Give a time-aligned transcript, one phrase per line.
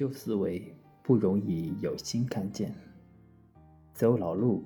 [0.00, 2.74] 旧思维不容易有新看见，
[3.92, 4.64] 走老路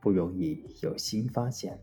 [0.00, 1.78] 不容易有新发现。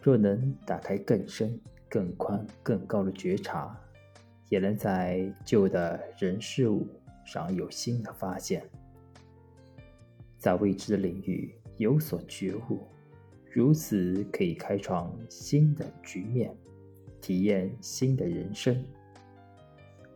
[0.00, 3.78] 若能打开更深、更宽、更高的觉察，
[4.48, 6.88] 也能在旧的人事物
[7.26, 8.66] 上有新的发现，
[10.38, 12.88] 在未知的领域有所觉悟，
[13.52, 16.56] 如此可以开创新的局面，
[17.20, 18.82] 体验新的人生。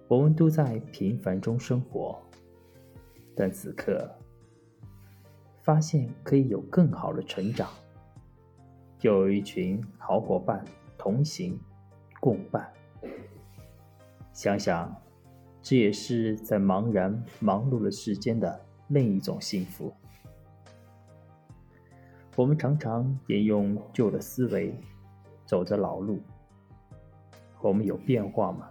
[0.09, 2.19] 我们都在平凡中生活，
[3.37, 4.11] 但此刻
[5.63, 7.69] 发现可以有更好的成长，
[9.03, 10.65] 又有一群好伙伴
[10.97, 11.61] 同行
[12.21, 12.73] 共伴。
[14.33, 14.97] 想想，
[15.61, 19.93] 这也是在茫然忙碌的世间的另一种幸福。
[22.35, 24.75] 我们常常沿用旧的思维，
[25.45, 26.19] 走着老路。
[27.61, 28.71] 我们有变化吗？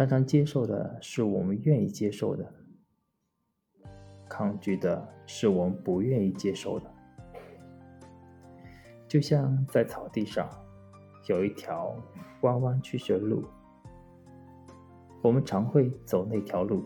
[0.00, 2.50] 常常接受的是我们愿意接受的，
[4.30, 6.90] 抗拒的是我们不愿意接受的。
[9.06, 10.48] 就像在草地上
[11.28, 11.94] 有一条
[12.40, 13.44] 弯弯曲曲的路，
[15.20, 16.82] 我们常会走那条路。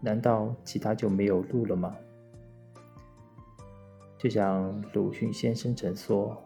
[0.00, 1.96] 难道其他就没有路了吗？
[4.16, 6.40] 就像鲁迅先生曾说：“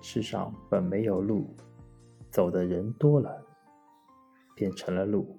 [0.00, 1.52] 世上本没有路。”
[2.30, 3.44] 走的人多了，
[4.54, 5.36] 变成了路。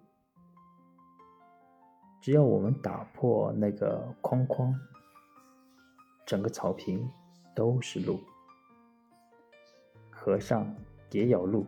[2.22, 4.76] 只要我们打破那个框框，
[6.26, 7.10] 整个草坪
[7.56, 8.20] 都是路。
[10.10, 10.76] 河上
[11.12, 11.66] 也有路，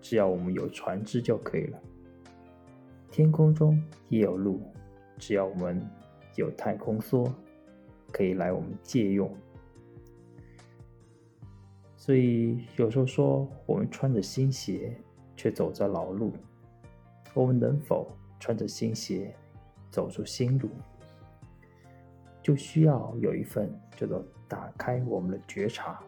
[0.00, 1.78] 只要我们有船只就可以了。
[3.10, 4.60] 天空中也有路，
[5.18, 5.80] 只要我们
[6.36, 7.30] 有太空梭，
[8.10, 9.32] 可以来我们借用。
[12.04, 14.94] 所以有时候说，我们穿着新鞋，
[15.34, 16.34] 却走着老路。
[17.32, 19.34] 我们能否穿着新鞋，
[19.90, 20.68] 走出新路，
[22.42, 25.98] 就需要有一份叫做打开我们的觉察。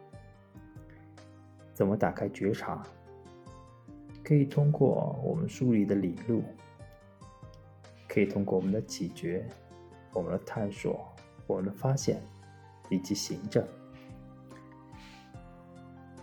[1.72, 2.86] 怎么打开觉察？
[4.22, 6.42] 可以通过我们梳理的理路，
[8.06, 9.48] 可以通过我们的启觉、
[10.12, 11.08] 我们的探索、
[11.46, 12.22] 我们的发现
[12.90, 13.66] 以及行政。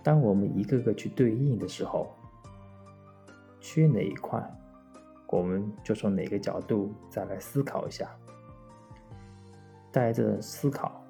[0.04, 2.14] 当我们一个个去对应的时候，
[3.62, 4.44] 缺哪一块，
[5.28, 8.14] 我们就从哪个角度再来思考一下。
[9.94, 11.02] 带着思考，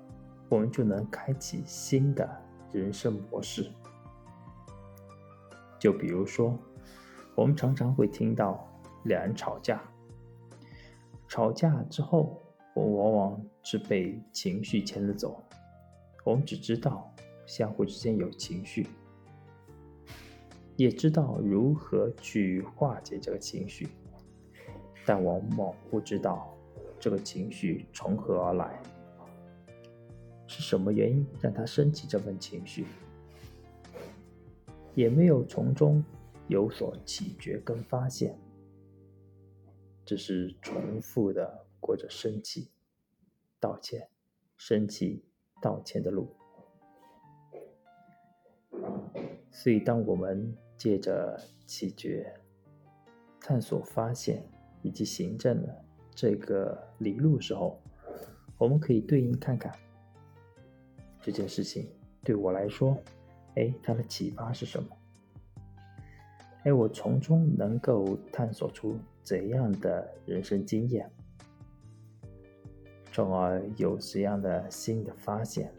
[0.49, 2.29] 我们就能开启新的
[2.71, 3.71] 人生模式。
[5.79, 6.57] 就比如说，
[7.33, 8.69] 我们常常会听到
[9.05, 9.81] 两人吵架，
[11.27, 12.41] 吵架之后，
[12.75, 15.43] 我们往往是被情绪牵着走，
[16.23, 17.12] 我们只知道。
[17.55, 18.87] 相互之间有情绪，
[20.75, 23.89] 也知道如何去化解这个情绪，
[25.05, 26.57] 但往往不知道
[26.99, 28.81] 这个情绪从何而来，
[30.47, 32.87] 是什么原因让他升起这份情绪，
[34.95, 36.03] 也没有从中
[36.47, 38.35] 有所启觉跟发现，
[40.03, 42.71] 只是重复的过着生气、
[43.59, 44.09] 道歉、
[44.57, 45.23] 生气、
[45.61, 46.35] 道歉的路。
[49.55, 52.33] 所以，当我们借着启觉、
[53.39, 54.43] 探索、发现
[54.81, 57.79] 以及行政的这个理路时候，
[58.57, 59.71] 我们可以对应看看
[61.21, 61.87] 这件事情
[62.23, 62.97] 对我来说，
[63.55, 64.89] 哎，它的启发是什么？
[66.63, 71.09] 哎，我从中能够探索出怎样的人生经验，
[73.11, 75.71] 从而有怎样的新的发现？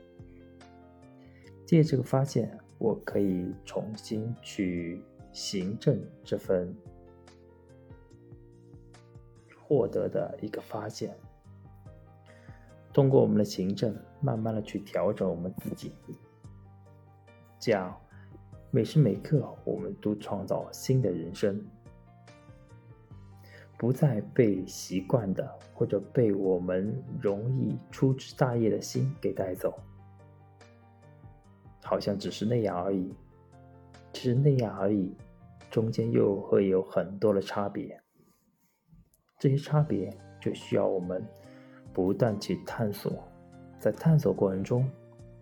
[1.66, 2.56] 借这个发现。
[2.78, 5.02] 我可以重新去
[5.32, 6.74] 行政这份
[9.66, 11.16] 获得的一个发现，
[12.92, 15.92] 通过我们的行政，慢慢的去调整我们自己，
[17.58, 17.98] 这样
[18.70, 21.64] 每时每刻我们都创造新的人生，
[23.78, 29.78] 不再被习惯的或者被我们容易粗枝大叶的心给带走。
[31.86, 33.14] 好像只是那样而已，
[34.12, 35.14] 其实那样而已，
[35.70, 38.00] 中间又会有很多的差别。
[39.38, 40.10] 这些差别
[40.40, 41.22] 就需要我们
[41.92, 43.12] 不断去探索，
[43.78, 44.90] 在探索过程中，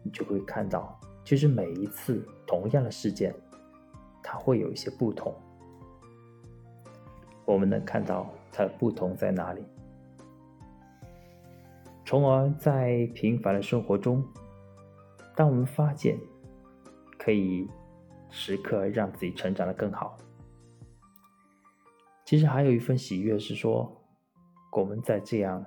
[0.02, 3.32] 你就会看到，其实每一次同样的事件，
[4.20, 5.32] 它会有一些不同。
[7.44, 9.64] 我们能看到它的不同在哪里，
[12.04, 14.24] 从而在平凡的生活中，
[15.36, 16.18] 当我们发现。
[17.22, 17.68] 可以
[18.30, 20.18] 时刻让自己成长的更好。
[22.24, 23.96] 其实还有一份喜悦是说，
[24.72, 25.64] 我们在这样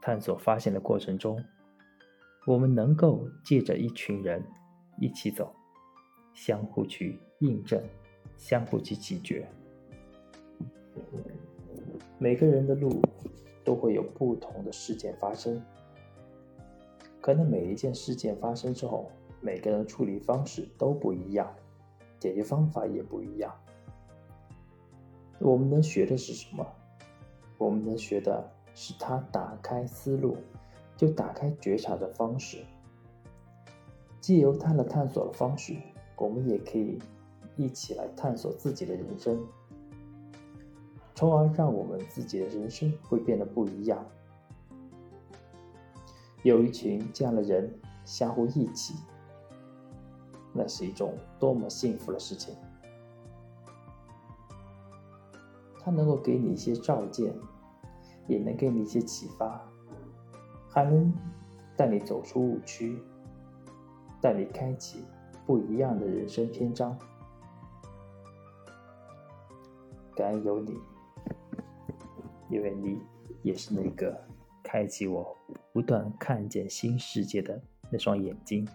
[0.00, 1.42] 探索发现的过程中，
[2.46, 4.40] 我们能够借着一群人
[5.00, 5.52] 一起走，
[6.34, 7.82] 相互去印证，
[8.36, 9.48] 相互去解决。
[12.16, 13.02] 每个人的路
[13.64, 15.60] 都会有不同的事件发生，
[17.20, 21.54] 可能每一件事件发生之后，每个人处理方式都不一样，
[22.18, 23.54] 解决方法也不一样。
[25.38, 26.66] 我们能学的是什么？
[27.56, 30.36] 我们能学的是他打开思路，
[30.96, 32.64] 就打开觉察的方式。
[34.20, 35.74] 既由他的探索的方式，
[36.16, 36.98] 我们也可以
[37.56, 39.42] 一起来探索自己的人生。
[41.14, 44.04] 从而让我们自己的人生会变得不一样。
[46.42, 48.94] 有一群这样的人相互一起，
[50.60, 52.54] 那是一种多么幸福的事情！
[55.78, 57.34] 他能够给你一些照见，
[58.28, 59.66] 也能给你一些启发，
[60.68, 61.10] 还能
[61.78, 63.02] 带你走出误区，
[64.20, 65.02] 带你开启
[65.46, 66.94] 不一样的人生篇章。
[70.14, 70.78] 感恩有你。
[72.50, 73.00] 因为你
[73.42, 74.20] 也是那个
[74.62, 75.34] 开启我
[75.72, 78.68] 不断看见新世界的那双眼睛。